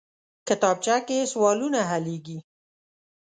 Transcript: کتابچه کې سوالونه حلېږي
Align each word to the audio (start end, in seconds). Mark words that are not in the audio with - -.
کتابچه 0.47 0.95
کې 1.07 1.29
سوالونه 1.31 1.79
حلېږي 1.89 2.37